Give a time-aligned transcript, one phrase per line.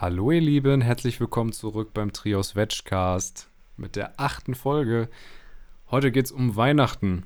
[0.00, 5.08] Hallo ihr Lieben, herzlich willkommen zurück beim Trios Vegcast mit der achten Folge.
[5.90, 7.24] Heute geht es um Weihnachten.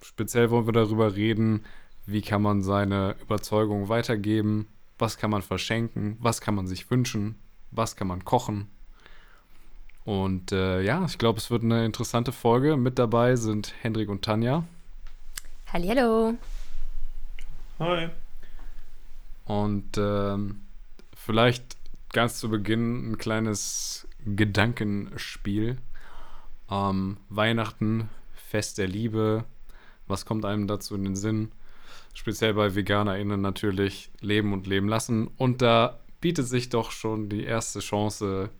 [0.00, 1.64] Speziell wollen wir darüber reden,
[2.06, 4.68] wie kann man seine Überzeugung weitergeben,
[5.00, 7.34] was kann man verschenken, was kann man sich wünschen,
[7.72, 8.68] was kann man kochen.
[10.04, 12.76] Und äh, ja, ich glaube, es wird eine interessante Folge.
[12.76, 14.62] Mit dabei sind Hendrik und Tanja.
[15.72, 16.34] Hallihallo.
[17.80, 18.10] Hi.
[19.44, 20.60] Und ähm,
[21.16, 21.81] vielleicht
[22.12, 25.78] ganz zu Beginn ein kleines Gedankenspiel.
[26.70, 29.44] Ähm, Weihnachten, Fest der Liebe.
[30.06, 31.52] Was kommt einem dazu in den Sinn?
[32.14, 35.28] Speziell bei VeganerInnen natürlich leben und leben lassen.
[35.38, 38.50] Und da bietet sich doch schon die erste Chance,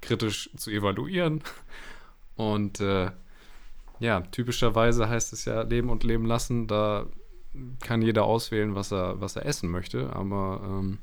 [0.00, 1.42] kritisch zu evaluieren.
[2.34, 3.10] Und äh,
[4.00, 6.66] ja, typischerweise heißt es ja leben und leben lassen.
[6.66, 7.06] Da
[7.80, 10.14] kann jeder auswählen, was er, was er essen möchte.
[10.14, 10.98] Aber ähm,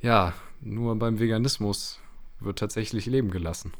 [0.00, 1.98] ja, nur beim Veganismus
[2.38, 3.72] wird tatsächlich Leben gelassen.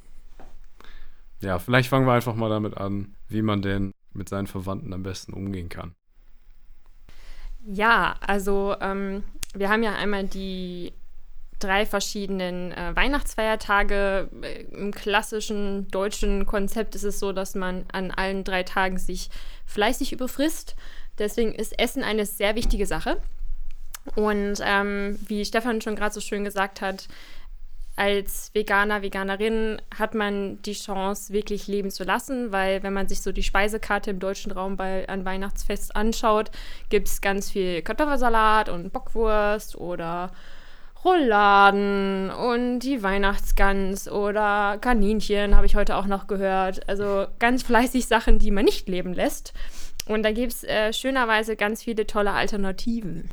[1.40, 5.02] Ja, vielleicht fangen wir einfach mal damit an, wie man denn mit seinen Verwandten am
[5.02, 5.94] besten umgehen kann.
[7.66, 9.22] Ja, also ähm,
[9.54, 10.92] wir haben ja einmal die
[11.58, 14.28] drei verschiedenen äh, Weihnachtsfeiertage.
[14.72, 19.30] Im klassischen deutschen Konzept ist es so, dass man an allen drei Tagen sich
[19.66, 20.74] fleißig überfrisst.
[21.18, 23.20] Deswegen ist Essen eine sehr wichtige Sache.
[24.14, 27.06] Und ähm, wie Stefan schon gerade so schön gesagt hat,
[27.96, 33.20] als Veganer, Veganerin hat man die Chance, wirklich leben zu lassen, weil wenn man sich
[33.20, 36.50] so die Speisekarte im deutschen Raum bei an Weihnachtsfest anschaut,
[36.88, 40.32] gibt es ganz viel Kartoffelsalat und Bockwurst oder
[41.04, 46.88] Rouladen und die Weihnachtsgans oder Kaninchen, habe ich heute auch noch gehört.
[46.88, 49.52] Also ganz fleißig Sachen, die man nicht leben lässt.
[50.06, 53.30] Und da gibt es äh, schönerweise ganz viele tolle Alternativen.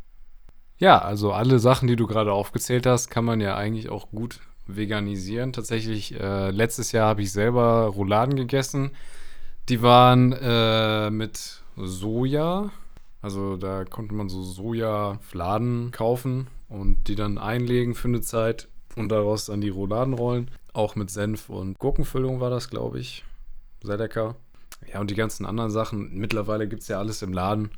[0.78, 4.40] Ja, also alle Sachen, die du gerade aufgezählt hast, kann man ja eigentlich auch gut
[4.66, 5.52] veganisieren.
[5.52, 8.92] Tatsächlich, äh, letztes Jahr habe ich selber Rouladen gegessen.
[9.68, 12.70] Die waren äh, mit Soja.
[13.20, 19.08] Also da konnte man so Sojafladen kaufen und die dann einlegen für eine Zeit und
[19.08, 20.50] daraus dann die Rouladen rollen.
[20.72, 23.24] Auch mit Senf und Gurkenfüllung war das, glaube ich.
[23.82, 24.36] Sehr lecker.
[24.92, 26.14] Ja, und die ganzen anderen Sachen.
[26.14, 27.70] Mittlerweile gibt es ja alles im Laden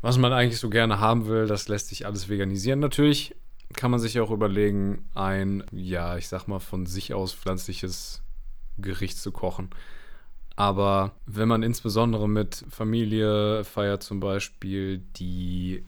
[0.00, 2.80] was man eigentlich so gerne haben will, das lässt sich alles veganisieren.
[2.80, 3.34] Natürlich
[3.74, 8.22] kann man sich auch überlegen, ein, ja, ich sag mal, von sich aus pflanzliches
[8.78, 9.70] Gericht zu kochen.
[10.56, 15.84] Aber wenn man insbesondere mit Familie feiert, zum Beispiel, die,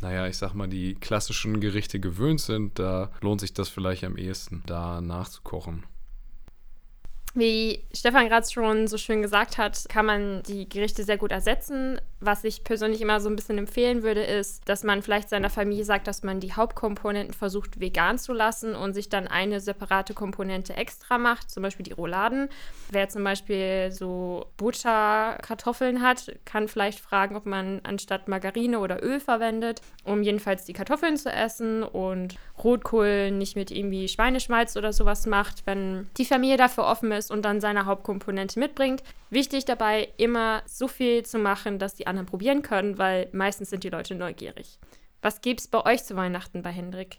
[0.00, 4.16] naja, ich sag mal, die klassischen Gerichte gewöhnt sind, da lohnt sich das vielleicht am
[4.16, 5.84] ehesten, da nachzukochen.
[7.34, 12.00] Wie Stefan gerade schon so schön gesagt hat, kann man die Gerichte sehr gut ersetzen.
[12.18, 15.84] Was ich persönlich immer so ein bisschen empfehlen würde, ist, dass man vielleicht seiner Familie
[15.84, 20.76] sagt, dass man die Hauptkomponenten versucht vegan zu lassen und sich dann eine separate Komponente
[20.76, 22.48] extra macht, zum Beispiel die Rouladen.
[22.90, 29.20] Wer zum Beispiel so Butterkartoffeln hat, kann vielleicht fragen, ob man anstatt Margarine oder Öl
[29.20, 35.26] verwendet, um jedenfalls die Kartoffeln zu essen und Rotkohl nicht mit irgendwie Schweineschmalz oder sowas
[35.26, 39.02] macht, wenn die Familie dafür offen ist und dann seine Hauptkomponente mitbringt.
[39.30, 43.82] Wichtig dabei, immer so viel zu machen, dass die anderen probieren können, weil meistens sind
[43.82, 44.78] die Leute neugierig.
[45.22, 47.18] Was gibt es bei euch zu Weihnachten bei Hendrik?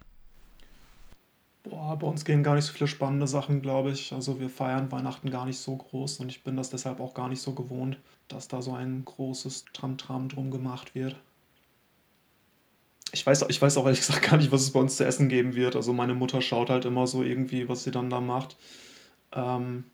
[1.64, 4.14] Boah, bei uns gehen gar nicht so viele spannende Sachen, glaube ich.
[4.14, 7.30] Also wir feiern Weihnachten gar nicht so groß und ich bin das deshalb auch gar
[7.30, 7.98] nicht so gewohnt,
[8.28, 11.16] dass da so ein großes Tramtram drum gemacht wird.
[13.12, 15.30] Ich weiß, ich weiß auch ehrlich gesagt gar nicht, was es bei uns zu essen
[15.30, 15.76] geben wird.
[15.76, 18.58] Also meine Mutter schaut halt immer so irgendwie, was sie dann da macht.
[19.34, 19.86] Ähm,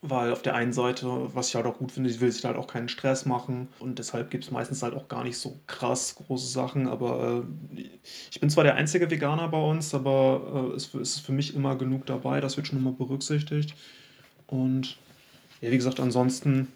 [0.00, 2.56] weil auf der einen Seite, was ich halt auch gut finde, sie will sich halt
[2.56, 6.14] auch keinen Stress machen und deshalb gibt es meistens halt auch gar nicht so krass
[6.14, 6.86] große Sachen.
[6.86, 7.44] Aber
[7.76, 7.82] äh,
[8.30, 11.54] ich bin zwar der einzige Veganer bei uns, aber äh, es, es ist für mich
[11.54, 13.74] immer genug dabei, das wird schon immer berücksichtigt.
[14.46, 14.96] Und
[15.60, 16.68] ja, wie gesagt, ansonsten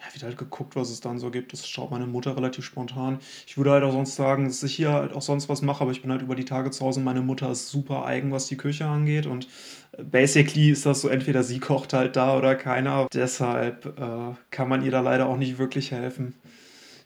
[0.00, 1.52] ja, wird halt geguckt, was es dann so gibt.
[1.52, 3.18] Das schaut meine Mutter relativ spontan.
[3.46, 5.90] Ich würde halt auch sonst sagen, dass ich hier halt auch sonst was mache, aber
[5.90, 7.00] ich bin halt über die Tage zu Hause.
[7.00, 9.48] Meine Mutter ist super eigen, was die Küche angeht und
[9.92, 13.08] äh, basically ist das so, entweder sie kocht halt da oder keiner.
[13.12, 16.34] Deshalb äh, kann man ihr da leider auch nicht wirklich helfen.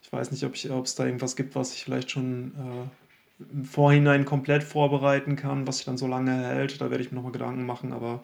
[0.02, 4.26] Ich weiß nicht, ob es da irgendwas gibt, was ich vielleicht schon äh, im Vorhinein
[4.26, 6.81] komplett vorbereiten kann, was sich dann so lange hält.
[6.82, 8.22] Da werde ich mir nochmal Gedanken machen, aber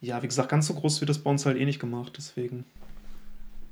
[0.00, 2.64] ja, wie gesagt, ganz so groß wird das bei uns halt eh nicht gemacht, deswegen.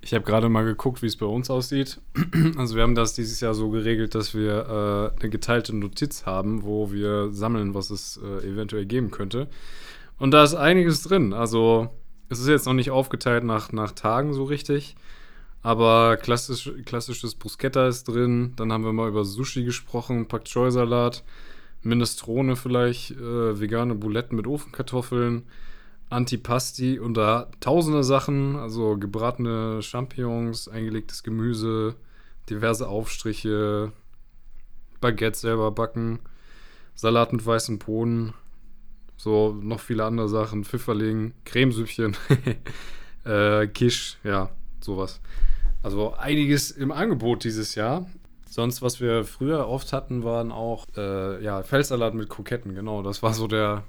[0.04, 1.98] Ich habe gerade mal geguckt, wie es bei uns aussieht.
[2.58, 6.62] Also wir haben das dieses Jahr so geregelt, dass wir äh, eine geteilte Notiz haben,
[6.62, 9.48] wo wir sammeln, was es äh, eventuell geben könnte.
[10.18, 11.32] Und da ist einiges drin.
[11.32, 11.88] Also
[12.28, 14.94] es ist jetzt noch nicht aufgeteilt nach, nach Tagen so richtig.
[15.62, 18.52] Aber klassisch, klassisches Bruschetta ist drin.
[18.56, 21.24] Dann haben wir mal über Sushi gesprochen, Pak Choi Salat.
[21.82, 25.44] Minestrone vielleicht, äh, vegane Buletten mit Ofenkartoffeln,
[26.14, 31.96] Antipasti und da tausende Sachen, also gebratene Champignons, eingelegtes Gemüse,
[32.48, 33.92] diverse Aufstriche,
[35.00, 36.20] Baguette selber backen,
[36.94, 38.32] Salat mit weißen Bohnen,
[39.16, 42.16] so noch viele andere Sachen, Pfifferling, Cremesüppchen,
[43.24, 44.50] äh, Kisch, ja,
[44.80, 45.20] sowas.
[45.82, 48.06] Also einiges im Angebot dieses Jahr.
[48.48, 53.02] Sonst, was wir früher oft hatten, waren auch äh, ja, Feldsalat mit Kroketten, genau.
[53.02, 53.82] Das war so der,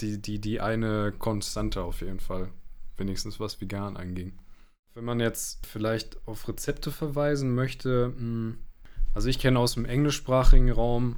[0.00, 2.50] die, die, die eine Konstante auf jeden Fall.
[2.96, 4.38] Wenigstens was vegan anging.
[4.94, 8.58] Wenn man jetzt vielleicht auf Rezepte verweisen möchte, hm,
[9.12, 11.16] also ich kenne aus dem englischsprachigen Raum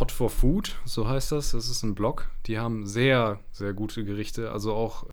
[0.00, 1.52] Hot for Food, so heißt das.
[1.52, 2.30] Das ist ein Blog.
[2.46, 4.50] Die haben sehr, sehr gute Gerichte.
[4.50, 5.06] Also auch,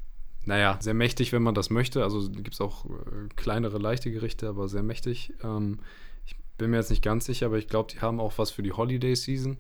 [0.46, 2.04] naja, sehr mächtig, wenn man das möchte.
[2.04, 5.34] Also gibt es auch äh, kleinere, leichte Gerichte, aber sehr mächtig.
[5.44, 5.80] Ähm,
[6.60, 8.74] bin mir jetzt nicht ganz sicher, aber ich glaube, die haben auch was für die
[8.74, 9.58] Holiday Season.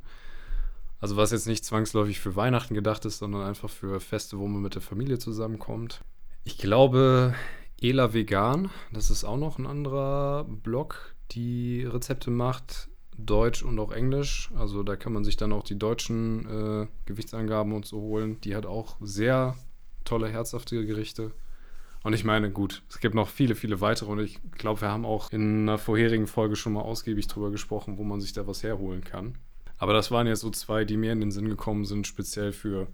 [0.99, 4.61] Also was jetzt nicht zwangsläufig für Weihnachten gedacht ist, sondern einfach für Feste, wo man
[4.61, 6.01] mit der Familie zusammenkommt.
[6.43, 7.33] Ich glaube,
[7.81, 13.91] Ela Vegan, das ist auch noch ein anderer Blog, die Rezepte macht, Deutsch und auch
[13.91, 14.49] Englisch.
[14.55, 18.39] Also da kann man sich dann auch die deutschen äh, Gewichtsangaben und so holen.
[18.41, 19.55] Die hat auch sehr
[20.03, 21.31] tolle, herzhafte Gerichte.
[22.03, 25.05] Und ich meine, gut, es gibt noch viele, viele weitere und ich glaube, wir haben
[25.05, 28.63] auch in einer vorherigen Folge schon mal ausgiebig drüber gesprochen, wo man sich da was
[28.63, 29.37] herholen kann.
[29.79, 32.87] Aber das waren jetzt so zwei, die mir in den Sinn gekommen sind, speziell für,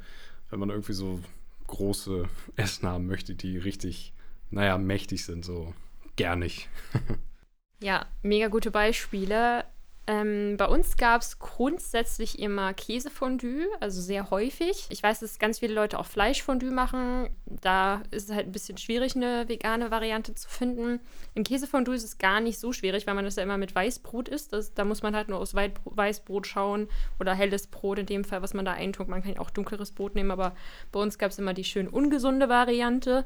[0.49, 1.19] wenn man irgendwie so
[1.67, 4.13] große Essen haben möchte, die richtig,
[4.51, 5.73] naja, mächtig sind, so
[6.15, 6.69] gernig.
[7.81, 9.65] ja, mega gute Beispiele.
[10.07, 14.85] Ähm, bei uns gab es grundsätzlich immer Käsefondue, also sehr häufig.
[14.89, 17.29] Ich weiß, dass ganz viele Leute auch Fleischfondue machen.
[17.47, 20.99] Da ist es halt ein bisschen schwierig, eine vegane Variante zu finden.
[21.33, 24.29] Im Käsefondue ist es gar nicht so schwierig, weil man das ja immer mit Weißbrot
[24.29, 24.53] isst.
[24.53, 26.87] Das, da muss man halt nur aus Weißbrot schauen
[27.19, 29.07] oder helles Brot in dem Fall, was man da eintut.
[29.07, 30.55] Man kann auch dunkleres Brot nehmen, aber
[30.91, 33.25] bei uns gab es immer die schön ungesunde Variante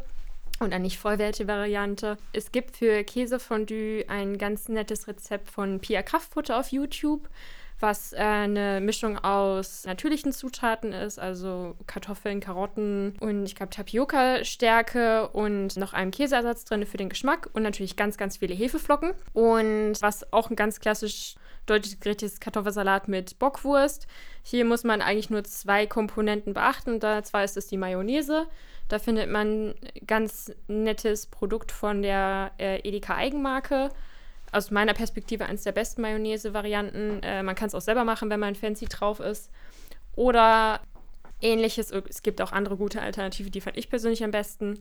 [0.60, 2.18] und eine nicht vollwertige Variante.
[2.34, 7.30] Es gibt für Käsefondue ein ganz nettes Rezept von Pia Kraftfutter auf YouTube,
[7.80, 15.30] was äh, eine Mischung aus natürlichen Zutaten ist, also Kartoffeln, Karotten und ich glaube Tapioca-Stärke
[15.30, 19.14] und noch einem Käseersatz drin für den Geschmack und natürlich ganz, ganz viele Hefeflocken.
[19.34, 21.36] Und was auch ein ganz klassisch
[21.66, 24.08] deutsches Gericht ist Kartoffelsalat mit Bockwurst.
[24.44, 27.00] Hier muss man eigentlich nur zwei Komponenten beachten.
[27.02, 28.48] Und zwar ist es die Mayonnaise
[28.90, 29.76] da findet man
[30.08, 33.90] ganz nettes Produkt von der äh, Edeka Eigenmarke.
[34.52, 37.22] Aus meiner Perspektive eines der besten Mayonnaise-Varianten.
[37.24, 39.50] Äh, man kann es auch selber machen, wenn man fancy drauf ist.
[40.16, 40.82] Oder
[41.42, 41.92] ähnliches.
[41.92, 44.80] Es gibt auch andere gute Alternativen, die fand ich persönlich am besten.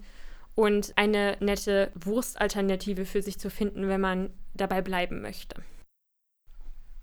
[0.55, 5.63] Und eine nette Wurstalternative für sich zu finden, wenn man dabei bleiben möchte.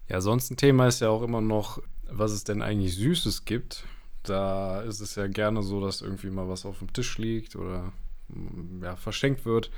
[0.10, 3.86] Ja, sonst ein Thema ist ja auch immer noch, was es denn eigentlich Süßes gibt
[4.30, 7.92] da ist es ja gerne so, dass irgendwie mal was auf dem Tisch liegt oder
[8.30, 9.72] mm, ja, verschenkt wird.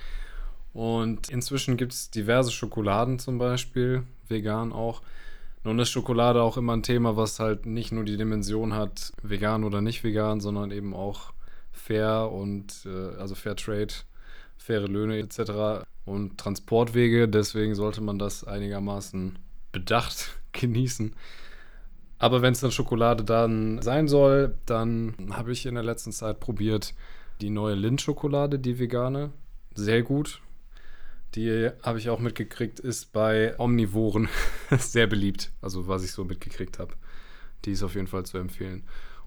[0.78, 5.02] Und inzwischen gibt es diverse Schokoladen zum Beispiel, vegan auch.
[5.64, 9.64] Nun ist Schokolade auch immer ein Thema, was halt nicht nur die Dimension hat, vegan
[9.64, 11.34] oder nicht vegan, sondern eben auch
[11.72, 13.88] fair und äh, also Fair Trade,
[14.56, 15.84] faire Löhne etc.
[16.06, 17.28] und Transportwege.
[17.28, 19.40] Deswegen sollte man das einigermaßen
[19.72, 21.16] bedacht genießen.
[22.20, 26.40] Aber wenn es dann Schokolade dann sein soll, dann habe ich in der letzten Zeit
[26.40, 26.94] probiert
[27.42, 29.32] die neue Lindt-Schokolade, die vegane.
[29.74, 30.40] Sehr gut.
[31.36, 34.30] Die habe ich auch mitgekriegt, ist bei Omnivoren
[34.78, 35.52] sehr beliebt.
[35.62, 36.94] Also was ich so mitgekriegt habe.
[37.66, 38.84] Die ist auf jeden Fall zu empfehlen.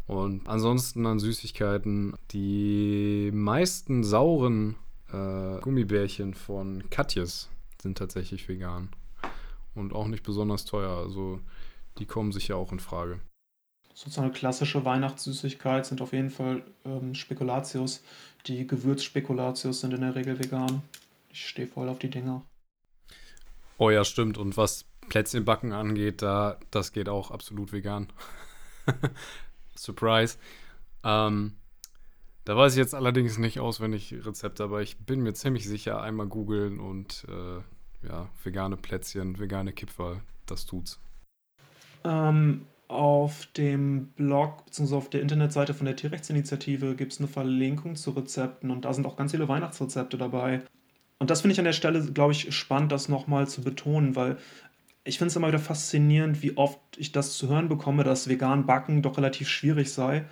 [0.07, 2.15] Und ansonsten an Süßigkeiten.
[2.33, 4.77] Die meisten sauren
[5.13, 7.49] äh, Gummibärchen von Katjes
[7.81, 8.89] sind tatsächlich vegan.
[9.75, 10.91] Und auch nicht besonders teuer.
[10.91, 11.41] Also
[11.99, 13.21] die kommen sicher auch in Frage.
[13.95, 18.03] Sozusagen eine klassische Weihnachtssüßigkeit sind auf jeden Fall ähm, Spekulatius.
[18.47, 20.83] Die Gewürzspekulatius sind in der Regel vegan.
[21.31, 22.45] Ich stehe voll auf die Dinger.
[23.79, 24.37] Oh ja, stimmt.
[24.37, 28.09] Und was Plätzchenbacken angeht, da, das geht auch absolut vegan.
[29.75, 30.39] Surprise.
[31.05, 31.55] Ähm,
[32.45, 36.27] da weiß ich jetzt allerdings nicht auswendig Rezepte, aber ich bin mir ziemlich sicher, einmal
[36.27, 41.01] googeln und äh, ja, vegane Plätzchen, vegane Kipferl, das tut's.
[42.05, 44.95] Ähm, auf dem Blog bzw.
[44.97, 49.07] auf der Internetseite von der Tierrechtsinitiative gibt es eine Verlinkung zu Rezepten und da sind
[49.07, 50.63] auch ganz viele Weihnachtsrezepte dabei.
[51.21, 54.39] Und das finde ich an der Stelle, glaube ich, spannend, das nochmal zu betonen, weil
[55.05, 58.67] ich finde es immer wieder faszinierend, wie oft ich das zu hören bekomme, dass vegan
[58.67, 60.25] Backen doch relativ schwierig sei.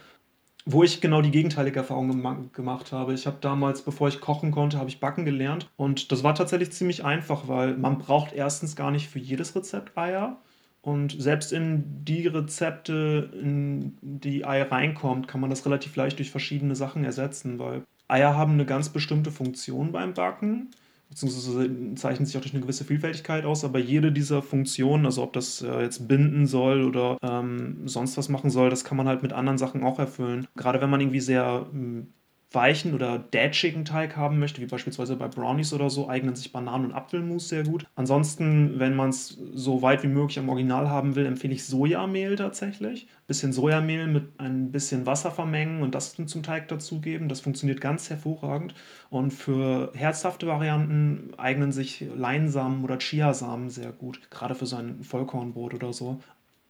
[0.64, 3.14] Wo ich genau die gegenteilige Erfahrung gemacht habe.
[3.14, 5.71] Ich habe damals, bevor ich kochen konnte, habe ich Backen gelernt.
[5.76, 9.97] Und das war tatsächlich ziemlich einfach, weil man braucht erstens gar nicht für jedes Rezept
[9.97, 10.40] Eier.
[10.83, 16.30] Und selbst in die Rezepte, in die Ei reinkommt, kann man das relativ leicht durch
[16.30, 20.71] verschiedene Sachen ersetzen, weil Eier haben eine ganz bestimmte Funktion beim Backen
[21.11, 25.33] beziehungsweise zeichnen sich auch durch eine gewisse Vielfältigkeit aus, aber jede dieser Funktionen, also ob
[25.33, 29.23] das äh, jetzt binden soll oder ähm, sonst was machen soll, das kann man halt
[29.23, 30.47] mit anderen Sachen auch erfüllen.
[30.57, 32.09] Gerade wenn man irgendwie sehr ähm,
[32.50, 36.87] weichen oder datschigen Teig haben möchte, wie beispielsweise bei Brownies oder so, eignen sich Bananen-
[36.87, 37.87] und Apfelmus sehr gut.
[37.95, 42.37] Ansonsten, wenn man es so weit wie möglich am Original haben will, empfehle ich Sojamehl
[42.37, 43.07] tatsächlich.
[43.26, 47.28] Bisschen Sojamehl mit ein bisschen Wasser vermengen und das zum Teig dazugeben.
[47.28, 48.75] Das funktioniert ganz hervorragend.
[49.11, 55.02] Und für herzhafte Varianten eignen sich Leinsamen oder Chiasamen sehr gut, gerade für so ein
[55.02, 56.21] Vollkornbrot oder so.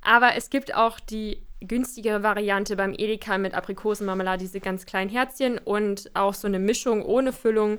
[0.00, 5.58] aber es gibt auch die günstigere Variante beim Edeka mit Aprikosenmarmelade, diese ganz kleinen Herzchen
[5.58, 7.78] und auch so eine Mischung ohne Füllung.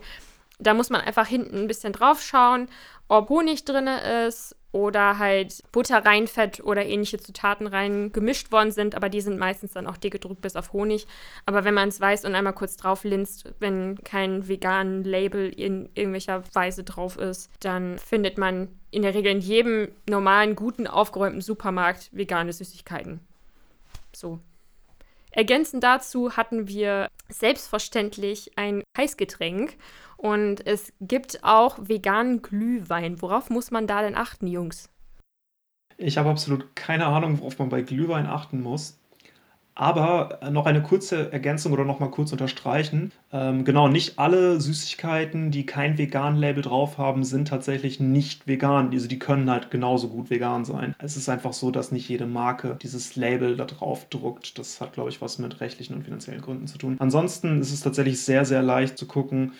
[0.60, 2.70] Da muss man einfach hinten ein bisschen drauf schauen,
[3.08, 8.96] ob Honig drin ist oder halt Butter, Reinfett oder ähnliche Zutaten rein gemischt worden sind,
[8.96, 11.08] aber die sind meistens dann auch dick gedruckt bis auf Honig.
[11.46, 15.90] Aber wenn man es weiß und einmal kurz drauf linst, wenn kein veganen Label in
[15.94, 21.42] irgendwelcher Weise drauf ist, dann findet man in der Regel in jedem normalen, guten, aufgeräumten
[21.42, 23.20] Supermarkt vegane Süßigkeiten.
[24.14, 24.40] So.
[25.34, 29.78] Ergänzend dazu hatten wir selbstverständlich ein Heißgetränk
[30.22, 33.24] und es gibt auch veganen Glühwein.
[33.24, 34.88] Worauf muss man da denn achten, Jungs?
[35.98, 39.00] Ich habe absolut keine Ahnung, worauf man bei Glühwein achten muss.
[39.74, 43.12] Aber noch eine kurze Ergänzung oder noch mal kurz unterstreichen.
[43.32, 48.92] Ähm, genau, nicht alle Süßigkeiten, die kein Vegan-Label drauf haben, sind tatsächlich nicht vegan.
[48.92, 50.94] Also die können halt genauso gut vegan sein.
[51.00, 54.60] Es ist einfach so, dass nicht jede Marke dieses Label da drauf druckt.
[54.60, 56.98] Das hat, glaube ich, was mit rechtlichen und finanziellen Gründen zu tun.
[57.00, 59.54] Ansonsten ist es tatsächlich sehr, sehr leicht zu gucken,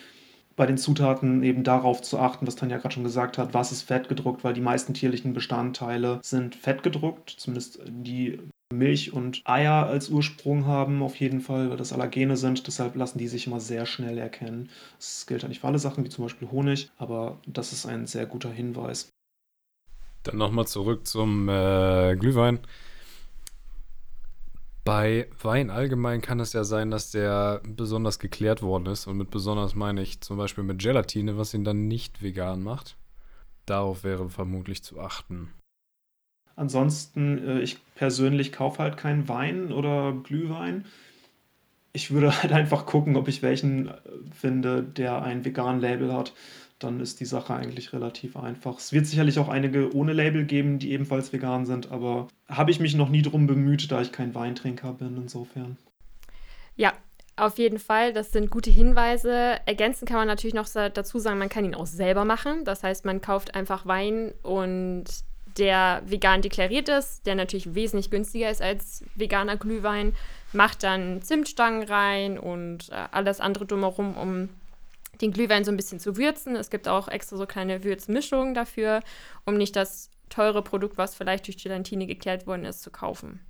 [0.62, 3.82] bei den Zutaten eben darauf zu achten, was Tanja gerade schon gesagt hat, was ist
[3.82, 8.38] fettgedruckt, weil die meisten tierlichen Bestandteile sind fettgedruckt, zumindest die
[8.72, 12.64] Milch und Eier als Ursprung haben, auf jeden Fall, weil das Allergene sind.
[12.68, 14.70] Deshalb lassen die sich immer sehr schnell erkennen.
[14.98, 18.06] Das gilt ja nicht für alle Sachen, wie zum Beispiel Honig, aber das ist ein
[18.06, 19.08] sehr guter Hinweis.
[20.22, 22.60] Dann nochmal zurück zum äh, Glühwein.
[24.84, 29.06] Bei Wein allgemein kann es ja sein, dass der besonders geklärt worden ist.
[29.06, 32.96] Und mit besonders meine ich zum Beispiel mit Gelatine, was ihn dann nicht vegan macht.
[33.64, 35.52] Darauf wäre vermutlich zu achten.
[36.56, 40.84] Ansonsten, äh, ich persönlich kaufe halt keinen Wein oder Glühwein.
[41.92, 43.92] Ich würde halt einfach gucken, ob ich welchen äh,
[44.34, 46.32] finde, der ein vegan Label hat
[46.82, 48.78] dann ist die Sache eigentlich relativ einfach.
[48.78, 52.80] Es wird sicherlich auch einige ohne Label geben, die ebenfalls vegan sind, aber habe ich
[52.80, 55.76] mich noch nie drum bemüht, da ich kein Weintrinker bin, insofern.
[56.76, 56.92] Ja,
[57.36, 59.56] auf jeden Fall, das sind gute Hinweise.
[59.66, 62.64] Ergänzen kann man natürlich noch dazu sagen, man kann ihn auch selber machen.
[62.64, 65.04] Das heißt, man kauft einfach Wein und
[65.58, 70.14] der vegan deklariert ist, der natürlich wesentlich günstiger ist als veganer Glühwein,
[70.52, 74.48] macht dann Zimtstangen rein und äh, alles andere drumherum, um
[75.20, 76.56] den Glühwein so ein bisschen zu würzen.
[76.56, 79.00] Es gibt auch extra so kleine Würzmischungen dafür,
[79.44, 83.40] um nicht das teure Produkt, was vielleicht durch Gelatine geklärt worden ist, zu kaufen.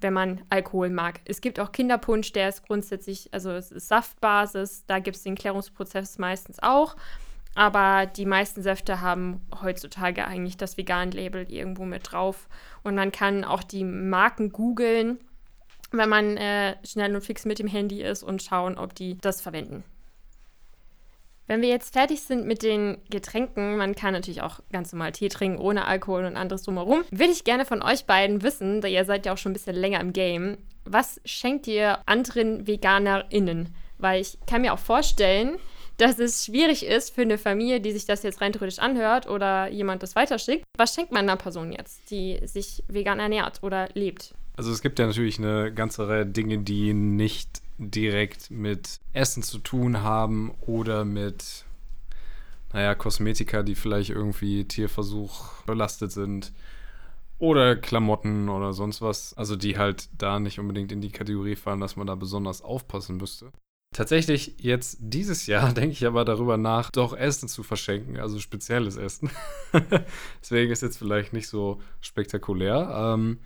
[0.00, 1.20] Wenn man Alkohol mag.
[1.24, 5.36] Es gibt auch Kinderpunsch, der ist grundsätzlich, also es ist Saftbasis, da gibt es den
[5.36, 6.96] Klärungsprozess meistens auch.
[7.54, 12.48] Aber die meisten Säfte haben heutzutage eigentlich das Vegan-Label irgendwo mit drauf.
[12.82, 15.18] Und man kann auch die Marken googeln,
[15.92, 19.42] wenn man äh, schnell und fix mit dem Handy ist und schauen, ob die das
[19.42, 19.84] verwenden.
[21.46, 25.28] Wenn wir jetzt fertig sind mit den Getränken, man kann natürlich auch ganz normal Tee
[25.28, 29.04] trinken, ohne Alkohol und anderes drumherum, würde ich gerne von euch beiden wissen, da ihr
[29.04, 33.74] seid ja auch schon ein bisschen länger im Game, was schenkt ihr anderen VeganerInnen?
[33.98, 35.58] Weil ich kann mir auch vorstellen,
[35.96, 39.68] dass es schwierig ist für eine Familie, die sich das jetzt rein theoretisch anhört oder
[39.68, 40.64] jemand das weiterschickt.
[40.76, 44.34] Was schenkt man einer Person jetzt, die sich vegan ernährt oder lebt?
[44.56, 49.58] Also es gibt ja natürlich eine ganze Reihe Dinge, die nicht direkt mit Essen zu
[49.58, 51.64] tun haben oder mit,
[52.72, 56.52] naja, Kosmetika, die vielleicht irgendwie Tierversuch belastet sind.
[57.38, 59.34] Oder Klamotten oder sonst was.
[59.34, 63.16] Also die halt da nicht unbedingt in die Kategorie fallen, dass man da besonders aufpassen
[63.16, 63.50] müsste.
[63.92, 68.96] Tatsächlich jetzt dieses Jahr denke ich aber darüber nach, doch Essen zu verschenken, also spezielles
[68.96, 69.30] Essen.
[70.40, 73.14] Deswegen ist jetzt vielleicht nicht so spektakulär.
[73.14, 73.38] Ähm,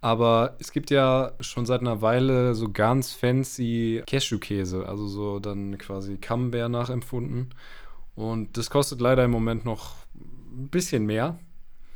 [0.00, 5.76] aber es gibt ja schon seit einer Weile so ganz fancy Cashewkäse, also so dann
[5.76, 7.54] quasi Camembert nachempfunden.
[8.14, 11.38] Und das kostet leider im Moment noch ein bisschen mehr.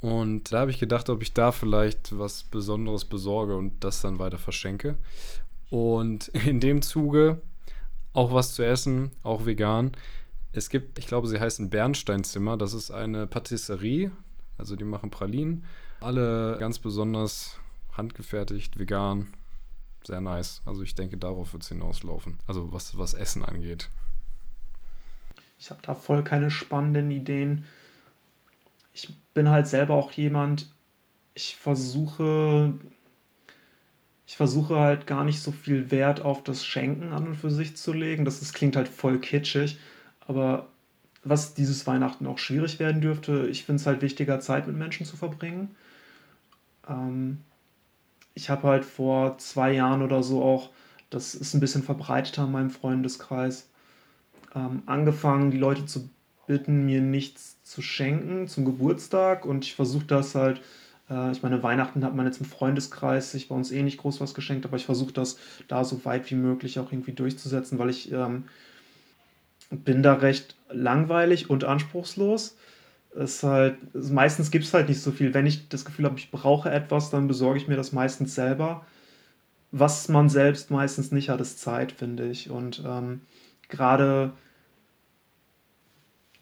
[0.03, 4.19] Und da habe ich gedacht, ob ich da vielleicht was Besonderes besorge und das dann
[4.19, 4.97] weiter verschenke.
[5.71, 7.41] Und in dem Zuge
[8.13, 9.93] auch was zu essen, auch vegan.
[10.53, 12.59] Es gibt, ich glaube, sie heißen Bernsteinzimmer.
[12.59, 14.13] Das ist eine Patisserie.
[14.59, 15.65] Also die machen Pralinen.
[16.01, 17.59] Alle ganz besonders
[17.97, 19.33] handgefertigt, vegan.
[20.05, 20.61] Sehr nice.
[20.67, 22.39] Also ich denke, darauf wird es hinauslaufen.
[22.47, 23.89] Also was, was Essen angeht.
[25.59, 27.65] Ich habe da voll keine spannenden Ideen.
[28.93, 30.71] Ich bin halt selber auch jemand,
[31.35, 32.75] ich versuche
[34.27, 37.77] ich versuche halt gar nicht so viel Wert auf das Schenken an und für sich
[37.77, 38.25] zu legen.
[38.25, 39.79] Das, das klingt halt voll kitschig,
[40.21, 40.69] aber
[41.23, 45.07] was dieses Weihnachten auch schwierig werden dürfte, ich finde es halt wichtiger, Zeit mit Menschen
[45.07, 45.75] zu verbringen.
[46.89, 47.39] Ähm,
[48.35, 50.71] ich habe halt vor zwei Jahren oder so auch,
[51.11, 53.69] das ist ein bisschen verbreiteter in meinem Freundeskreis,
[54.55, 56.09] ähm, angefangen, die Leute zu
[56.47, 60.61] bitten, mir nichts zu schenken zum Geburtstag und ich versuche das halt
[61.11, 64.21] äh, ich meine, Weihnachten hat man jetzt im Freundeskreis sich bei uns eh nicht groß
[64.21, 67.91] was geschenkt, aber ich versuche das da so weit wie möglich auch irgendwie durchzusetzen, weil
[67.91, 68.45] ich ähm,
[69.71, 72.57] bin da recht langweilig und anspruchslos.
[73.17, 75.35] Es halt, meistens gibt es halt nicht so viel.
[75.35, 78.85] Wenn ich das Gefühl habe, ich brauche etwas, dann besorge ich mir das meistens selber.
[79.73, 82.51] Was man selbst meistens nicht hat, ist Zeit, finde ich.
[82.51, 83.21] Und ähm,
[83.69, 84.33] gerade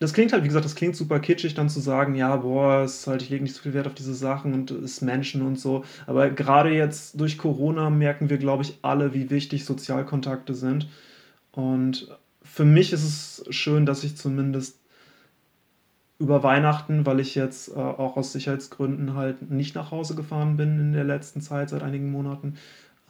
[0.03, 3.07] das klingt halt, wie gesagt, das klingt super kitschig, dann zu sagen, ja, boah, ist
[3.07, 5.61] halt, ich lege nicht so viel Wert auf diese Sachen und es ist Menschen und
[5.61, 5.85] so.
[6.07, 10.89] Aber gerade jetzt durch Corona merken wir, glaube ich, alle, wie wichtig Sozialkontakte sind.
[11.53, 12.09] Und
[12.43, 14.82] für mich ist es schön, dass ich zumindest
[16.23, 20.79] über Weihnachten, weil ich jetzt äh, auch aus Sicherheitsgründen halt nicht nach Hause gefahren bin
[20.79, 22.57] in der letzten Zeit, seit einigen Monaten,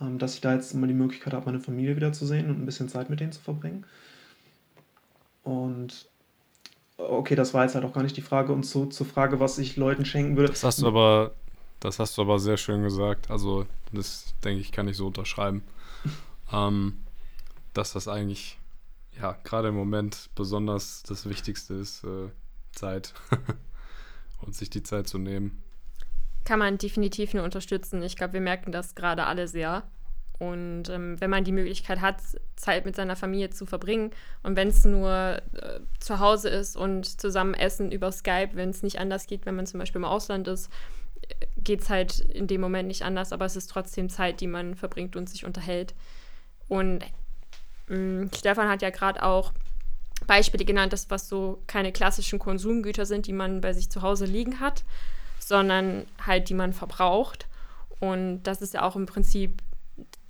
[0.01, 2.89] ähm, dass ich da jetzt immer die Möglichkeit habe, meine Familie wiederzusehen und ein bisschen
[2.89, 3.85] Zeit mit denen zu verbringen.
[5.43, 6.09] Und
[6.97, 9.59] okay, das war jetzt halt auch gar nicht die Frage und so zur Frage, was
[9.59, 10.49] ich Leuten schenken würde.
[10.49, 11.33] Das hast du aber,
[11.81, 13.31] das hast du aber sehr schön gesagt.
[13.31, 15.63] Also, das denke ich, kann ich so unterschreiben.
[16.53, 16.99] ähm,
[17.75, 18.59] dass das eigentlich,
[19.21, 22.31] ja, gerade im Moment besonders das Wichtigste ist, äh,
[22.73, 23.15] Zeit.
[24.43, 25.63] und sich die Zeit zu nehmen.
[26.45, 28.03] Kann man definitiv nur unterstützen.
[28.03, 29.85] Ich glaube, wir merken das gerade alle sehr.
[30.39, 32.17] Und ähm, wenn man die Möglichkeit hat,
[32.57, 34.11] Zeit mit seiner Familie zu verbringen
[34.43, 38.83] und wenn es nur äh, zu Hause ist und zusammen essen über Skype, wenn es
[38.83, 40.69] nicht anders geht, wenn man zum Beispiel im Ausland ist,
[41.57, 44.75] geht es halt in dem Moment nicht anders, aber es ist trotzdem Zeit, die man
[44.75, 45.95] verbringt und sich unterhält.
[46.67, 47.05] Und
[47.87, 49.53] mh, Stefan hat ja gerade auch
[50.33, 54.25] Beispiele genannt, das was so keine klassischen Konsumgüter sind, die man bei sich zu Hause
[54.25, 54.83] liegen hat,
[55.39, 57.49] sondern halt die man verbraucht.
[58.01, 59.63] Und das ist ja auch im Prinzip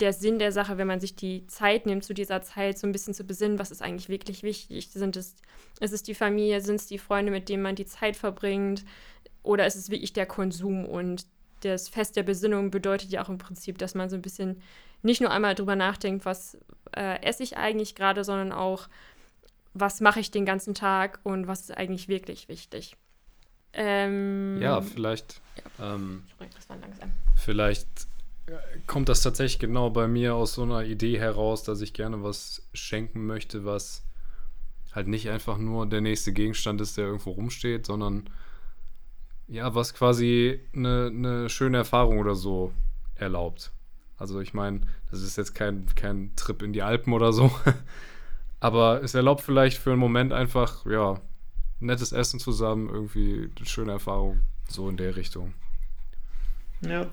[0.01, 2.91] der Sinn der Sache, wenn man sich die Zeit nimmt, zu dieser Zeit so ein
[2.91, 4.89] bisschen zu besinnen, was ist eigentlich wirklich wichtig?
[4.89, 5.37] Sind es,
[5.79, 8.83] ist es die Familie, sind es die Freunde, mit denen man die Zeit verbringt?
[9.41, 10.85] Oder ist es wirklich der Konsum?
[10.85, 11.25] Und
[11.61, 14.61] das Fest der Besinnung bedeutet ja auch im Prinzip, dass man so ein bisschen
[15.01, 16.57] nicht nur einmal drüber nachdenkt, was
[16.93, 18.89] äh, esse ich eigentlich gerade, sondern auch,
[19.73, 22.95] was mache ich den ganzen Tag und was ist eigentlich wirklich wichtig.
[23.73, 25.41] Ähm, ja, vielleicht.
[25.79, 25.95] Ja.
[25.95, 27.11] Ähm, das war langsam.
[27.35, 27.87] Vielleicht
[28.87, 32.67] kommt das tatsächlich genau bei mir aus so einer Idee heraus, dass ich gerne was
[32.73, 34.03] schenken möchte, was
[34.93, 38.29] halt nicht einfach nur der nächste Gegenstand ist, der irgendwo rumsteht, sondern
[39.47, 42.73] ja, was quasi eine, eine schöne Erfahrung oder so
[43.15, 43.71] erlaubt.
[44.17, 47.51] Also ich meine, das ist jetzt kein, kein Trip in die Alpen oder so,
[48.63, 51.19] aber es erlaubt vielleicht für einen Moment einfach, ja,
[51.81, 55.53] nettes Essen zusammen, irgendwie eine schöne Erfahrung, so in der Richtung.
[56.79, 57.07] Ja,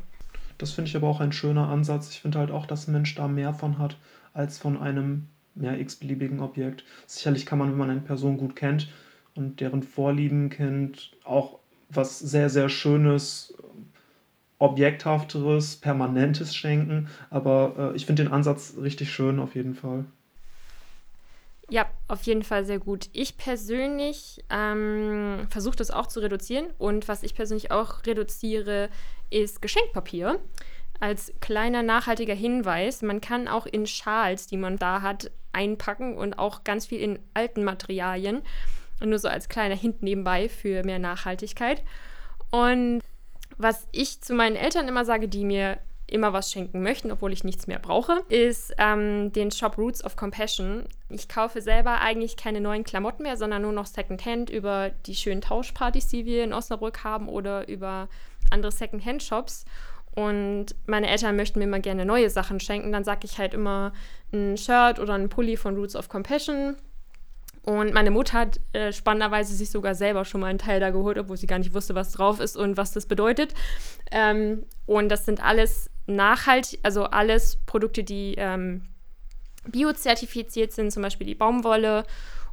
[0.58, 2.10] das finde ich aber auch ein schöner Ansatz.
[2.10, 3.98] Ich finde halt auch, dass ein Mensch da mehr von hat,
[4.32, 6.84] als von einem ja, x-beliebigen Objekt.
[7.08, 8.88] Sicherlich kann man, wenn man eine Person gut kennt
[9.34, 11.58] und deren Vorlieben kennt, auch
[11.88, 13.54] was sehr, sehr Schönes,
[14.60, 17.08] Objekthafteres, Permanentes schenken.
[17.28, 20.04] Aber äh, ich finde den Ansatz richtig schön auf jeden Fall.
[21.70, 23.08] Ja, auf jeden Fall sehr gut.
[23.12, 26.66] Ich persönlich ähm, versuche das auch zu reduzieren.
[26.78, 28.90] Und was ich persönlich auch reduziere,
[29.30, 30.40] ist Geschenkpapier.
[30.98, 36.38] Als kleiner nachhaltiger Hinweis, man kann auch in Schals, die man da hat, einpacken und
[36.38, 38.42] auch ganz viel in alten Materialien.
[39.00, 41.84] Und nur so als kleiner Hint nebenbei für mehr Nachhaltigkeit.
[42.50, 43.00] Und
[43.58, 45.78] was ich zu meinen Eltern immer sage, die mir
[46.10, 50.16] immer was schenken möchten, obwohl ich nichts mehr brauche, ist ähm, den Shop Roots of
[50.16, 50.84] Compassion.
[51.08, 55.40] Ich kaufe selber eigentlich keine neuen Klamotten mehr, sondern nur noch Secondhand über die schönen
[55.40, 58.08] Tauschpartys, die wir in Osnabrück haben oder über
[58.50, 59.64] andere Secondhand-Shops.
[60.14, 62.92] Und meine Eltern möchten mir immer gerne neue Sachen schenken.
[62.92, 63.92] Dann sage ich halt immer
[64.32, 66.76] ein Shirt oder ein Pulli von Roots of Compassion.
[67.62, 71.18] Und meine Mutter hat äh, spannenderweise sich sogar selber schon mal einen Teil da geholt,
[71.18, 73.54] obwohl sie gar nicht wusste, was drauf ist und was das bedeutet.
[74.10, 78.88] Ähm, und das sind alles nachhaltig, also alles Produkte, die ähm,
[79.66, 82.04] biozertifiziert sind, zum Beispiel die Baumwolle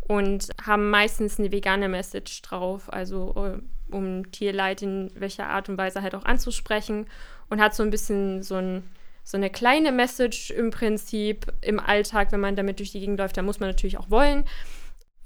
[0.02, 5.78] und haben meistens eine vegane Message drauf, also äh, um Tierleid in welcher Art und
[5.78, 7.08] Weise halt auch anzusprechen
[7.50, 8.84] und hat so ein bisschen so, ein,
[9.24, 13.38] so eine kleine Message im Prinzip im Alltag, wenn man damit durch die Gegend läuft,
[13.38, 14.46] da muss man natürlich auch wollen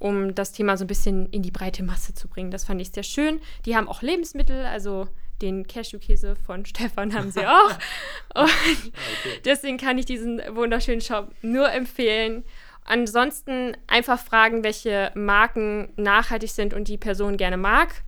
[0.02, 2.50] um das Thema so ein bisschen in die breite Masse zu bringen.
[2.50, 3.40] Das fand ich sehr schön.
[3.64, 5.06] Die haben auch Lebensmittel, also
[5.42, 7.70] den Cashewkäse von Stefan haben sie auch.
[8.34, 9.40] Und okay.
[9.44, 12.44] deswegen kann ich diesen wunderschönen Shop nur empfehlen.
[12.84, 18.02] Ansonsten einfach fragen, welche Marken nachhaltig sind und die Person gerne mag.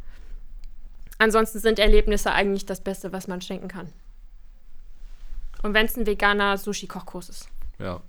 [1.19, 3.93] Ansonsten sind Erlebnisse eigentlich das Beste, was man schenken kann.
[5.63, 7.49] Und wenn es ein veganer Sushi-Kochkurs ist.
[7.79, 8.03] Ja,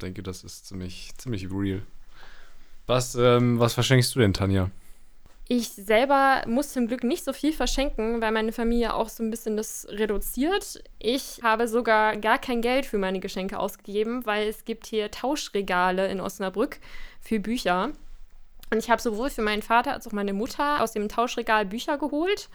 [0.00, 1.82] denke, das ist ziemlich, ziemlich real.
[2.86, 4.70] Was, ähm, was verschenkst du denn, Tanja?
[5.46, 9.30] Ich selber muss zum Glück nicht so viel verschenken, weil meine Familie auch so ein
[9.30, 10.82] bisschen das reduziert.
[10.98, 16.08] Ich habe sogar gar kein Geld für meine Geschenke ausgegeben, weil es gibt hier Tauschregale
[16.08, 16.78] in Osnabrück
[17.20, 17.92] für Bücher.
[18.70, 21.98] Und ich habe sowohl für meinen Vater als auch meine Mutter aus dem Tauschregal Bücher
[21.98, 22.48] geholt.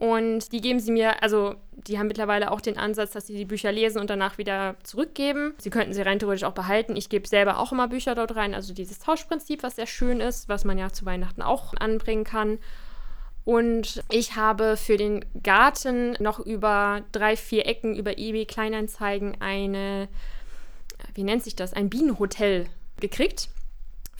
[0.00, 3.44] Und die geben sie mir, also die haben mittlerweile auch den Ansatz, dass sie die
[3.44, 5.52] Bücher lesen und danach wieder zurückgeben.
[5.58, 6.96] Sie könnten sie rein theoretisch auch behalten.
[6.96, 10.48] Ich gebe selber auch immer Bücher dort rein, also dieses Tauschprinzip, was sehr schön ist,
[10.48, 12.58] was man ja zu Weihnachten auch anbringen kann.
[13.44, 20.08] Und ich habe für den Garten noch über drei, vier Ecken über eBay Kleinanzeigen eine,
[21.12, 23.50] wie nennt sich das, ein Bienenhotel gekriegt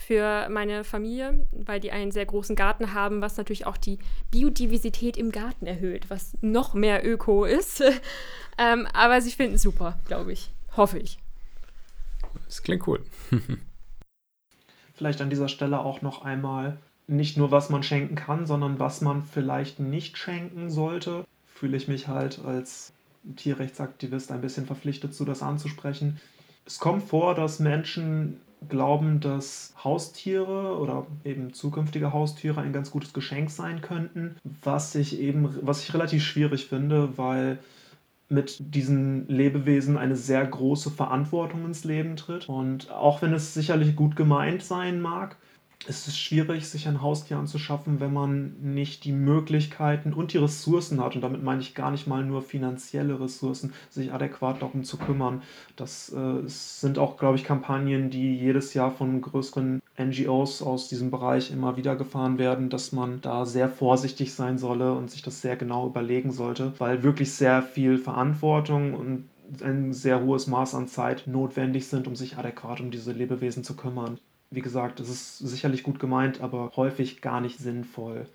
[0.05, 3.99] für meine Familie, weil die einen sehr großen Garten haben, was natürlich auch die
[4.31, 7.83] Biodiversität im Garten erhöht, was noch mehr Öko ist.
[8.57, 10.51] ähm, aber sie finden es super, glaube ich.
[10.75, 11.19] Hoffe ich.
[12.45, 13.03] Das klingt cool.
[15.01, 19.01] vielleicht an dieser Stelle auch noch einmal nicht nur, was man schenken kann, sondern was
[19.01, 21.25] man vielleicht nicht schenken sollte.
[21.47, 22.93] Fühle ich mich halt als
[23.35, 26.19] Tierrechtsaktivist ein bisschen verpflichtet zu, das anzusprechen.
[26.65, 33.13] Es kommt vor, dass Menschen glauben, dass Haustiere oder eben zukünftige Haustiere ein ganz gutes
[33.13, 37.59] Geschenk sein könnten, was ich eben, was ich relativ schwierig finde, weil
[38.29, 42.47] mit diesen Lebewesen eine sehr große Verantwortung ins Leben tritt.
[42.47, 45.35] Und auch wenn es sicherlich gut gemeint sein mag,
[45.87, 51.01] es ist schwierig, sich ein Haustier anzuschaffen, wenn man nicht die Möglichkeiten und die Ressourcen
[51.01, 51.15] hat.
[51.15, 55.41] Und damit meine ich gar nicht mal nur finanzielle Ressourcen, sich adäquat darum zu kümmern.
[55.75, 61.09] Das äh, sind auch, glaube ich, Kampagnen, die jedes Jahr von größeren NGOs aus diesem
[61.09, 65.41] Bereich immer wieder gefahren werden, dass man da sehr vorsichtig sein solle und sich das
[65.41, 69.29] sehr genau überlegen sollte, weil wirklich sehr viel Verantwortung und
[69.61, 73.75] ein sehr hohes Maß an Zeit notwendig sind, um sich adäquat um diese Lebewesen zu
[73.75, 74.17] kümmern
[74.51, 78.27] wie gesagt, es ist sicherlich gut gemeint, aber häufig gar nicht sinnvoll.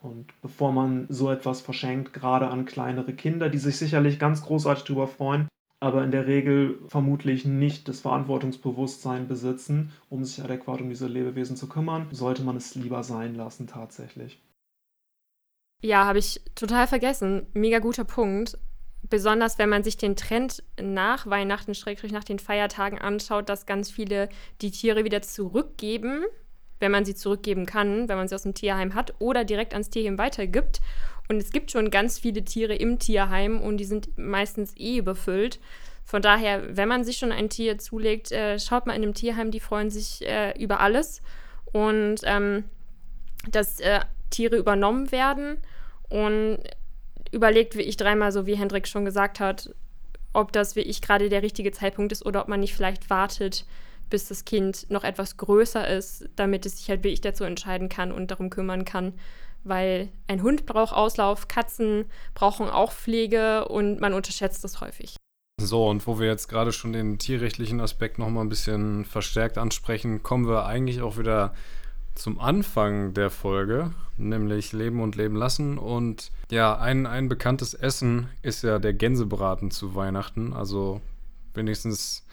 [0.00, 4.84] Und bevor man so etwas verschenkt, gerade an kleinere Kinder, die sich sicherlich ganz großartig
[4.84, 5.48] darüber freuen,
[5.80, 11.56] aber in der Regel vermutlich nicht das Verantwortungsbewusstsein besitzen, um sich adäquat um diese Lebewesen
[11.56, 14.40] zu kümmern, sollte man es lieber sein lassen tatsächlich.
[15.82, 17.46] Ja, habe ich total vergessen.
[17.52, 18.58] Mega guter Punkt.
[19.02, 23.90] Besonders wenn man sich den Trend nach Weihnachten, Schrägstrich nach den Feiertagen anschaut, dass ganz
[23.90, 24.28] viele
[24.60, 26.24] die Tiere wieder zurückgeben,
[26.80, 29.90] wenn man sie zurückgeben kann, wenn man sie aus dem Tierheim hat, oder direkt ans
[29.90, 30.80] Tierheim weitergibt.
[31.28, 35.58] Und es gibt schon ganz viele Tiere im Tierheim und die sind meistens eh überfüllt.
[36.04, 39.50] Von daher, wenn man sich schon ein Tier zulegt, äh, schaut mal in einem Tierheim,
[39.50, 41.20] die freuen sich äh, über alles.
[41.72, 42.64] Und ähm,
[43.50, 45.58] dass äh, Tiere übernommen werden
[46.08, 46.58] und
[47.32, 49.74] überlegt wie ich dreimal, so wie Hendrik schon gesagt hat,
[50.32, 53.66] ob das wie ich gerade der richtige Zeitpunkt ist oder ob man nicht vielleicht wartet,
[54.10, 57.88] bis das Kind noch etwas größer ist, damit es sich halt wie ich dazu entscheiden
[57.88, 59.14] kann und darum kümmern kann.
[59.64, 65.16] Weil ein Hund braucht Auslauf, Katzen brauchen auch Pflege und man unterschätzt das häufig.
[65.58, 70.22] So, und wo wir jetzt gerade schon den tierrechtlichen Aspekt nochmal ein bisschen verstärkt ansprechen,
[70.22, 71.54] kommen wir eigentlich auch wieder
[72.16, 75.78] zum Anfang der Folge, nämlich Leben und Leben lassen.
[75.78, 80.52] Und ja, ein, ein bekanntes Essen ist ja der Gänsebraten zu Weihnachten.
[80.52, 81.00] Also
[81.54, 82.26] wenigstens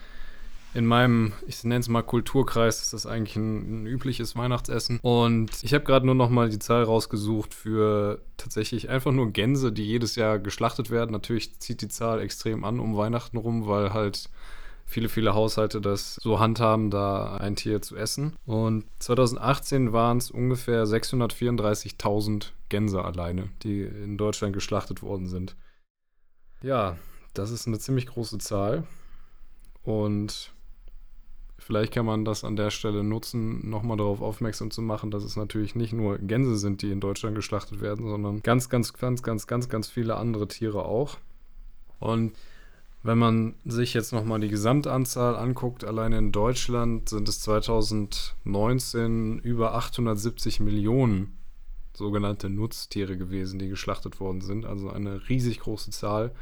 [0.74, 4.98] in meinem, ich nenne es mal Kulturkreis, ist das eigentlich ein, ein übliches Weihnachtsessen.
[5.02, 9.70] Und ich habe gerade nur noch mal die Zahl rausgesucht für tatsächlich einfach nur Gänse,
[9.70, 11.12] die jedes Jahr geschlachtet werden.
[11.12, 14.28] Natürlich zieht die Zahl extrem an um Weihnachten rum, weil halt
[14.94, 18.36] viele, viele Haushalte das so handhaben, da ein Tier zu essen.
[18.46, 25.56] Und 2018 waren es ungefähr 634.000 Gänse alleine, die in Deutschland geschlachtet worden sind.
[26.62, 26.96] Ja,
[27.34, 28.84] das ist eine ziemlich große Zahl.
[29.82, 30.52] Und
[31.58, 35.34] vielleicht kann man das an der Stelle nutzen, nochmal darauf aufmerksam zu machen, dass es
[35.34, 39.48] natürlich nicht nur Gänse sind, die in Deutschland geschlachtet werden, sondern ganz, ganz, ganz, ganz,
[39.48, 41.18] ganz, ganz viele andere Tiere auch.
[41.98, 42.36] Und
[43.04, 49.74] wenn man sich jetzt nochmal die Gesamtanzahl anguckt, alleine in Deutschland sind es 2019 über
[49.74, 51.36] 870 Millionen
[51.92, 54.64] sogenannte Nutztiere gewesen, die geschlachtet worden sind.
[54.64, 56.32] Also eine riesig große Zahl.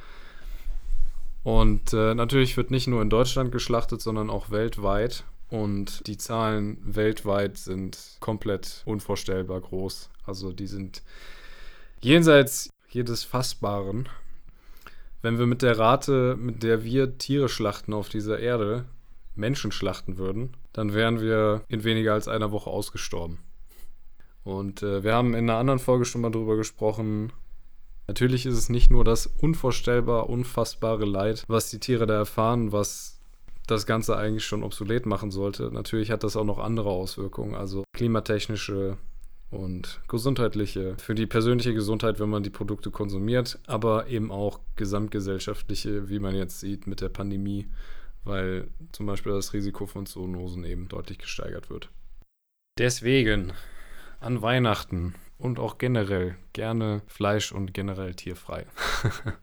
[1.42, 5.24] Und äh, natürlich wird nicht nur in Deutschland geschlachtet, sondern auch weltweit.
[5.50, 10.10] Und die Zahlen weltweit sind komplett unvorstellbar groß.
[10.26, 11.02] Also die sind
[12.00, 14.08] jenseits jedes Fassbaren
[15.22, 18.84] wenn wir mit der Rate, mit der wir Tiere schlachten auf dieser Erde,
[19.34, 23.38] Menschen schlachten würden, dann wären wir in weniger als einer Woche ausgestorben.
[24.44, 27.32] Und äh, wir haben in einer anderen Folge schon mal drüber gesprochen.
[28.08, 33.20] Natürlich ist es nicht nur das unvorstellbar, unfassbare Leid, was die Tiere da erfahren, was
[33.66, 35.70] das Ganze eigentlich schon obsolet machen sollte.
[35.72, 38.98] Natürlich hat das auch noch andere Auswirkungen, also klimatechnische,
[39.52, 46.08] und gesundheitliche, für die persönliche Gesundheit, wenn man die Produkte konsumiert, aber eben auch gesamtgesellschaftliche,
[46.08, 47.68] wie man jetzt sieht mit der Pandemie,
[48.24, 51.90] weil zum Beispiel das Risiko von Zoonosen eben deutlich gesteigert wird.
[52.78, 53.52] Deswegen
[54.20, 58.64] an Weihnachten und auch generell gerne Fleisch und generell tierfrei.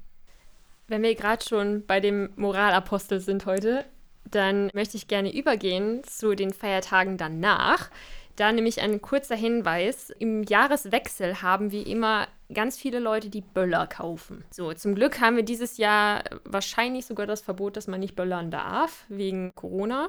[0.87, 3.85] Wenn wir gerade schon bei dem Moralapostel sind heute,
[4.25, 7.91] dann möchte ich gerne übergehen zu den Feiertagen danach.
[8.39, 10.11] Da nämlich ein kurzer Hinweis.
[10.17, 14.45] Im Jahreswechsel haben wir immer ganz viele Leute, die Böller kaufen.
[14.49, 18.49] So, zum Glück haben wir dieses Jahr wahrscheinlich sogar das Verbot, dass man nicht böllern
[18.49, 20.07] darf, wegen Corona.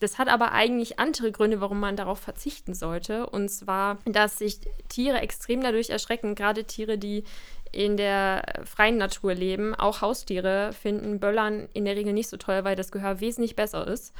[0.00, 3.30] Das hat aber eigentlich andere Gründe, warum man darauf verzichten sollte.
[3.30, 7.22] Und zwar, dass sich Tiere extrem dadurch erschrecken, gerade Tiere, die
[7.70, 12.64] in der freien Natur leben, auch Haustiere, finden Böllern in der Regel nicht so toll,
[12.64, 14.12] weil das Gehör wesentlich besser ist.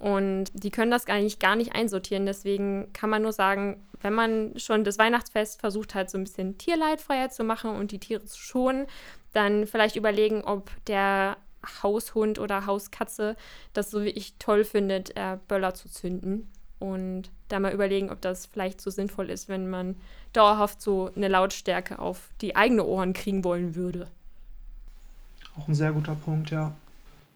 [0.00, 2.24] Und die können das nicht, gar nicht einsortieren.
[2.24, 6.56] Deswegen kann man nur sagen, wenn man schon das Weihnachtsfest versucht hat, so ein bisschen
[6.56, 8.86] tierleidfreier zu machen und die Tiere zu schonen,
[9.34, 11.36] dann vielleicht überlegen, ob der
[11.82, 13.36] Haushund oder Hauskatze
[13.74, 16.48] das so wie ich toll findet, äh, Böller zu zünden.
[16.78, 19.96] Und da mal überlegen, ob das vielleicht so sinnvoll ist, wenn man
[20.32, 24.08] dauerhaft so eine Lautstärke auf die eigenen Ohren kriegen wollen würde.
[25.58, 26.72] Auch ein sehr guter Punkt, ja.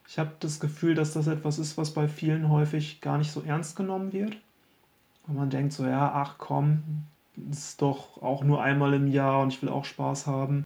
[0.06, 3.42] Ich habe das Gefühl, dass das etwas ist, was bei vielen häufig gar nicht so
[3.42, 4.36] ernst genommen wird.
[5.26, 6.82] Und man denkt so, ja, ach komm,
[7.50, 10.64] ist doch auch nur einmal im Jahr und ich will auch Spaß haben.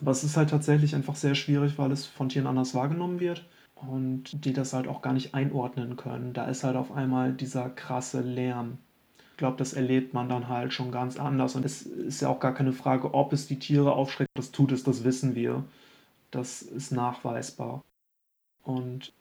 [0.00, 3.44] Aber es ist halt tatsächlich einfach sehr schwierig, weil es von Tieren anders wahrgenommen wird
[3.74, 6.32] und die das halt auch gar nicht einordnen können.
[6.32, 8.78] Da ist halt auf einmal dieser krasse Lärm.
[9.32, 11.56] Ich glaube, das erlebt man dann halt schon ganz anders.
[11.56, 14.30] Und es ist ja auch gar keine Frage, ob es die Tiere aufschreckt.
[14.34, 15.64] Das tut es, das wissen wir.
[16.30, 17.82] Das ist nachweisbar.
[18.68, 19.14] Und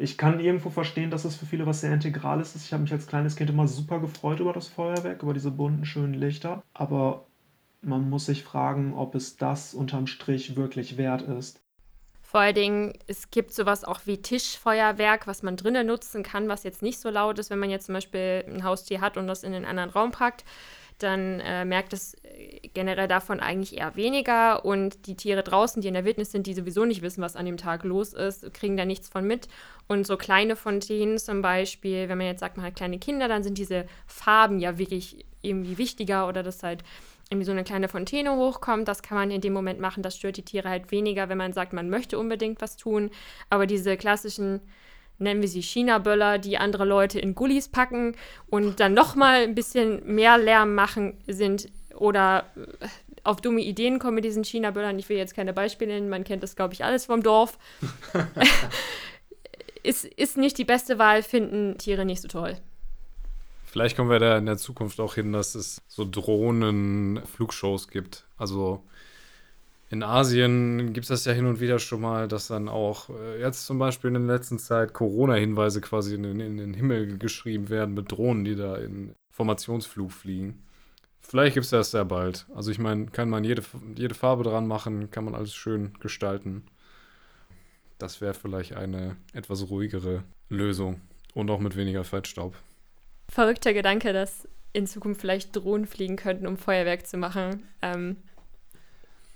[0.00, 2.64] ich kann irgendwo verstehen, dass es für viele was sehr Integrales ist.
[2.66, 5.84] Ich habe mich als kleines Kind immer super gefreut über das Feuerwerk, über diese bunten,
[5.84, 6.64] schönen Lichter.
[6.74, 7.24] Aber
[7.82, 11.60] man muss sich fragen, ob es das unterm Strich wirklich wert ist.
[12.20, 16.64] Vor allen Dingen, es gibt sowas auch wie Tischfeuerwerk, was man drinnen nutzen kann, was
[16.64, 19.44] jetzt nicht so laut ist, wenn man jetzt zum Beispiel ein Haustier hat und das
[19.44, 20.44] in den anderen Raum packt
[21.04, 25.88] dann äh, merkt es äh, generell davon eigentlich eher weniger und die Tiere draußen, die
[25.88, 28.76] in der Wildnis sind, die sowieso nicht wissen, was an dem Tag los ist, kriegen
[28.76, 29.48] da nichts von mit.
[29.86, 33.42] Und so kleine Fontänen zum Beispiel, wenn man jetzt sagt, man hat kleine Kinder, dann
[33.42, 36.82] sind diese Farben ja wirklich irgendwie wichtiger oder dass halt
[37.30, 38.88] irgendwie so eine kleine Fontäne hochkommt.
[38.88, 40.02] Das kann man in dem Moment machen.
[40.02, 43.10] Das stört die Tiere halt weniger, wenn man sagt, man möchte unbedingt was tun.
[43.50, 44.60] Aber diese klassischen
[45.18, 48.16] nennen wir sie China-Böller, die andere Leute in Gullis packen
[48.48, 52.86] und dann nochmal ein bisschen mehr Lärm machen sind oder äh,
[53.22, 54.98] auf dumme Ideen kommen mit diesen China-Böllern.
[54.98, 57.58] Ich will jetzt keine Beispiele nennen, man kennt das, glaube ich, alles vom Dorf.
[59.82, 62.58] ist, ist nicht die beste Wahl, finden Tiere nicht so toll.
[63.64, 68.24] Vielleicht kommen wir da in der Zukunft auch hin, dass es so Drohnen-Flugshows gibt.
[68.36, 68.84] Also
[69.94, 73.40] in Asien gibt es das ja hin und wieder schon mal, dass dann auch äh,
[73.40, 77.94] jetzt zum Beispiel in der letzten Zeit Corona-Hinweise quasi in, in, den Himmel geschrieben werden
[77.94, 80.64] mit Drohnen, die da in Formationsflug fliegen.
[81.20, 82.44] Vielleicht gibt es das sehr bald.
[82.56, 83.62] Also ich meine, kann man jede,
[83.94, 86.64] jede Farbe dran machen, kann man alles schön gestalten.
[87.98, 91.00] Das wäre vielleicht eine etwas ruhigere Lösung
[91.34, 92.56] und auch mit weniger Fettstaub.
[93.28, 97.62] Verrückter Gedanke, dass in Zukunft vielleicht Drohnen fliegen könnten, um Feuerwerk zu machen.
[97.80, 98.16] Ähm,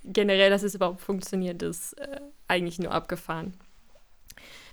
[0.09, 3.55] generell, dass es überhaupt funktioniert, ist äh, eigentlich nur abgefahren.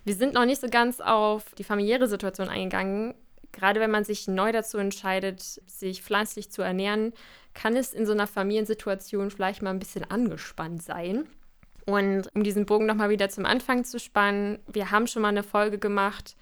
[0.04, 3.16] Wir sind noch nicht so ganz auf die familiäre Situation eingegangen.
[3.52, 7.14] Gerade wenn man sich neu dazu entscheidet, sich pflanzlich zu ernähren,
[7.54, 11.28] kann es in so einer Familiensituation vielleicht mal ein bisschen angespannt sein.
[11.86, 15.44] Und um diesen Bogen nochmal wieder zum Anfang zu spannen, wir haben schon mal eine
[15.44, 16.36] Folge gemacht,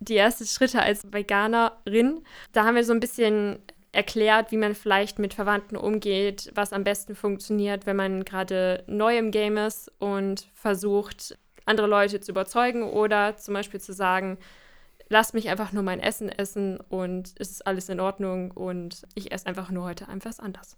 [0.00, 2.22] die ersten Schritte als Veganerin.
[2.52, 3.58] Da haben wir so ein bisschen
[3.92, 9.16] erklärt, wie man vielleicht mit Verwandten umgeht, was am besten funktioniert, wenn man gerade neu
[9.16, 14.38] im Game ist und versucht, andere Leute zu überzeugen oder zum Beispiel zu sagen,
[15.08, 19.32] lass mich einfach nur mein Essen essen und es ist alles in Ordnung und ich
[19.32, 20.76] esse einfach nur heute einfach anders.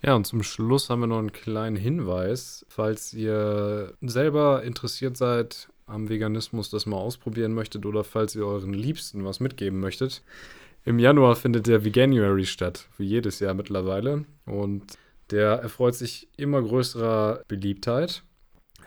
[0.00, 5.68] Ja, und zum Schluss haben wir noch einen kleinen Hinweis, falls ihr selber interessiert seid
[5.86, 10.22] am Veganismus, das mal ausprobieren möchtet oder falls ihr euren Liebsten was mitgeben möchtet.
[10.84, 14.24] Im Januar findet der Veganuary statt, wie jedes Jahr mittlerweile.
[14.46, 14.84] Und
[15.30, 18.22] der erfreut sich immer größerer Beliebtheit.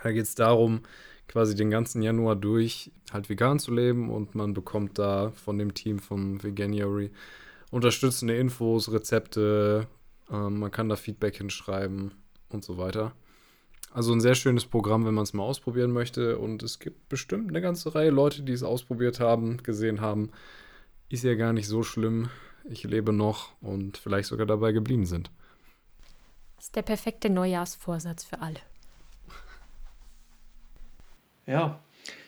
[0.02, 0.82] Da geht es darum,
[1.28, 5.74] quasi den ganzen Januar durch halt vegan zu leben und man bekommt da von dem
[5.74, 7.12] Team vom Veganuary
[7.70, 9.88] unterstützende Infos, Rezepte,
[10.32, 12.12] ähm, man kann da Feedback hinschreiben
[12.50, 13.14] und so weiter.
[13.94, 16.38] Also ein sehr schönes Programm, wenn man es mal ausprobieren möchte.
[16.38, 20.30] Und es gibt bestimmt eine ganze Reihe Leute, die es ausprobiert haben, gesehen haben,
[21.14, 22.30] ist ja gar nicht so schlimm.
[22.70, 25.30] Ich lebe noch und vielleicht sogar dabei geblieben sind.
[26.56, 28.60] Das ist der perfekte Neujahrsvorsatz für alle.
[31.48, 31.80] Ja,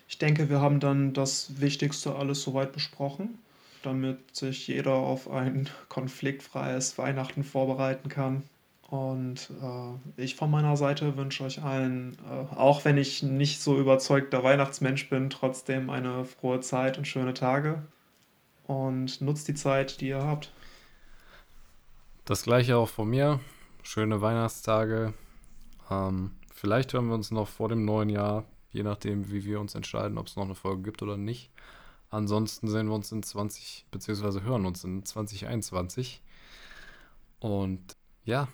[0.07, 3.39] ich denke, wir haben dann das Wichtigste alles soweit besprochen,
[3.83, 8.43] damit sich jeder auf ein konfliktfreies Weihnachten vorbereiten kann.
[8.89, 13.77] Und äh, ich von meiner Seite wünsche euch allen, äh, auch wenn ich nicht so
[13.77, 17.81] überzeugter Weihnachtsmensch bin, trotzdem eine frohe Zeit und schöne Tage
[18.73, 20.51] und nutzt die Zeit, die ihr habt.
[22.25, 23.39] Das gleiche auch von mir.
[23.83, 25.13] Schöne Weihnachtstage.
[25.89, 29.75] Ähm, vielleicht hören wir uns noch vor dem neuen Jahr, je nachdem, wie wir uns
[29.75, 31.51] entscheiden, ob es noch eine Folge gibt oder nicht.
[32.09, 36.21] Ansonsten sehen wir uns in 20, beziehungsweise hören uns in 2021.
[37.39, 38.47] Und ja.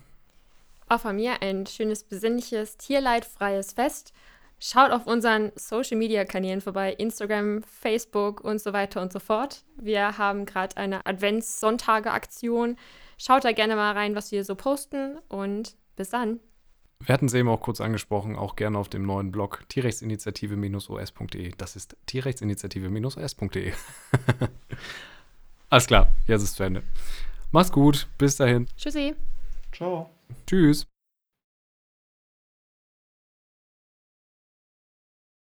[0.87, 4.13] Auch von mir ein schönes, besinnliches, tierleidfreies Fest.
[4.59, 9.63] Schaut auf unseren Social Media Kanälen vorbei, Instagram, Facebook und so weiter und so fort.
[9.77, 12.75] Wir haben gerade eine Advents-Sonntage-Aktion.
[13.17, 16.39] Schaut da gerne mal rein, was wir so posten und bis dann.
[17.05, 21.53] Wir hatten es eben auch kurz angesprochen, auch gerne auf dem neuen Blog tierrechtsinitiative-os.de.
[21.57, 23.71] Das ist tierrechtsinitiative-os.de.
[25.69, 26.83] Alles klar, jetzt ist es zu Ende.
[27.51, 28.67] Mach's gut, bis dahin.
[28.75, 29.15] Tschüssi.
[29.71, 30.09] Ciao.
[30.45, 30.85] Tschüss.